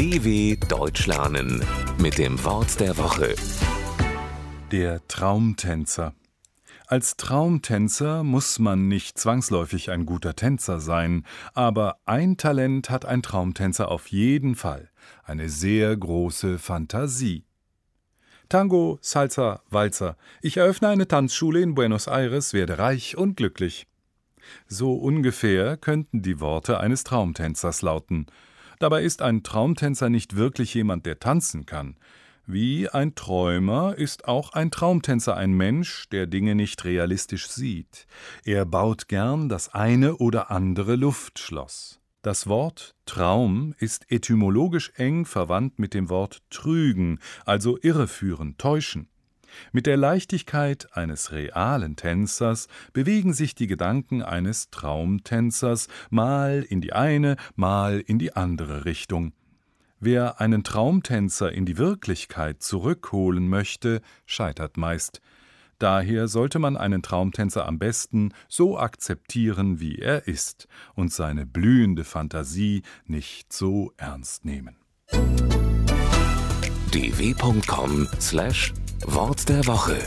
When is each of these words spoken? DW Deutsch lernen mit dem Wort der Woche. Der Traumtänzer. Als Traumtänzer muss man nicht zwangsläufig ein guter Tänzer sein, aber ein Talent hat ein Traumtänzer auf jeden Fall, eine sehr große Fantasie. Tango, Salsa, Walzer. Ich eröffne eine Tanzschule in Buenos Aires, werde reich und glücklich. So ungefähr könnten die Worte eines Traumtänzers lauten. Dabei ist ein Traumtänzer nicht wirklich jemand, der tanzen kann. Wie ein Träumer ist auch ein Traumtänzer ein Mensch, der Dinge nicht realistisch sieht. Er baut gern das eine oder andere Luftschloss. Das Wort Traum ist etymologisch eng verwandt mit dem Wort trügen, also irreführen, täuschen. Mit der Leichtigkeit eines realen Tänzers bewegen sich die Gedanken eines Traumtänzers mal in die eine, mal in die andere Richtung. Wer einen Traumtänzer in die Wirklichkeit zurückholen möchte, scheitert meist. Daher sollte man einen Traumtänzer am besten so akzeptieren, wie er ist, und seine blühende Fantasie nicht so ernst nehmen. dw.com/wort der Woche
DW 0.00 0.56
Deutsch 0.66 1.06
lernen 1.06 1.62
mit 1.98 2.16
dem 2.16 2.42
Wort 2.42 2.80
der 2.80 2.96
Woche. 2.96 3.34
Der 4.72 5.06
Traumtänzer. 5.08 6.14
Als 6.86 7.18
Traumtänzer 7.18 8.24
muss 8.24 8.58
man 8.58 8.88
nicht 8.88 9.18
zwangsläufig 9.18 9.90
ein 9.90 10.06
guter 10.06 10.34
Tänzer 10.34 10.80
sein, 10.80 11.26
aber 11.52 11.98
ein 12.06 12.38
Talent 12.38 12.88
hat 12.88 13.04
ein 13.04 13.20
Traumtänzer 13.20 13.90
auf 13.90 14.06
jeden 14.06 14.54
Fall, 14.54 14.88
eine 15.22 15.50
sehr 15.50 15.94
große 15.94 16.58
Fantasie. 16.58 17.44
Tango, 18.48 18.98
Salsa, 19.02 19.60
Walzer. 19.68 20.16
Ich 20.40 20.56
eröffne 20.56 20.88
eine 20.88 21.08
Tanzschule 21.08 21.60
in 21.60 21.74
Buenos 21.74 22.06
Aires, 22.06 22.54
werde 22.54 22.78
reich 22.78 23.18
und 23.18 23.36
glücklich. 23.36 23.86
So 24.66 24.94
ungefähr 24.94 25.76
könnten 25.76 26.22
die 26.22 26.40
Worte 26.40 26.80
eines 26.80 27.04
Traumtänzers 27.04 27.82
lauten. 27.82 28.28
Dabei 28.80 29.02
ist 29.02 29.20
ein 29.20 29.42
Traumtänzer 29.42 30.08
nicht 30.08 30.36
wirklich 30.36 30.72
jemand, 30.72 31.04
der 31.04 31.18
tanzen 31.18 31.66
kann. 31.66 31.96
Wie 32.46 32.88
ein 32.88 33.14
Träumer 33.14 33.94
ist 33.94 34.26
auch 34.26 34.54
ein 34.54 34.70
Traumtänzer 34.70 35.36
ein 35.36 35.52
Mensch, 35.52 36.08
der 36.08 36.26
Dinge 36.26 36.54
nicht 36.54 36.82
realistisch 36.84 37.50
sieht. 37.50 38.06
Er 38.42 38.64
baut 38.64 39.06
gern 39.06 39.50
das 39.50 39.74
eine 39.74 40.16
oder 40.16 40.50
andere 40.50 40.96
Luftschloss. 40.96 42.00
Das 42.22 42.46
Wort 42.46 42.94
Traum 43.04 43.74
ist 43.78 44.10
etymologisch 44.10 44.92
eng 44.96 45.26
verwandt 45.26 45.78
mit 45.78 45.92
dem 45.92 46.08
Wort 46.08 46.40
trügen, 46.48 47.18
also 47.44 47.78
irreführen, 47.82 48.56
täuschen. 48.56 49.09
Mit 49.72 49.86
der 49.86 49.96
Leichtigkeit 49.96 50.88
eines 50.96 51.32
realen 51.32 51.96
Tänzers 51.96 52.68
bewegen 52.92 53.32
sich 53.32 53.54
die 53.54 53.66
Gedanken 53.66 54.22
eines 54.22 54.70
Traumtänzers 54.70 55.88
mal 56.10 56.64
in 56.68 56.80
die 56.80 56.92
eine, 56.92 57.36
mal 57.56 58.00
in 58.00 58.18
die 58.18 58.34
andere 58.34 58.84
Richtung. 58.84 59.32
Wer 59.98 60.40
einen 60.40 60.64
Traumtänzer 60.64 61.52
in 61.52 61.66
die 61.66 61.76
Wirklichkeit 61.76 62.62
zurückholen 62.62 63.48
möchte, 63.48 64.00
scheitert 64.24 64.78
meist. 64.78 65.20
Daher 65.78 66.28
sollte 66.28 66.58
man 66.58 66.76
einen 66.76 67.02
Traumtänzer 67.02 67.66
am 67.66 67.78
besten 67.78 68.34
so 68.48 68.78
akzeptieren, 68.78 69.80
wie 69.80 69.96
er 69.96 70.28
ist, 70.28 70.68
und 70.94 71.12
seine 71.12 71.46
blühende 71.46 72.04
Fantasie 72.04 72.82
nicht 73.06 73.52
so 73.52 73.92
ernst 73.96 74.44
nehmen. 74.44 74.76
dw.com/wort 79.00 79.48
der 79.48 79.66
Woche 79.66 79.98